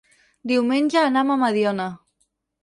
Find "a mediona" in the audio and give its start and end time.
1.35-1.87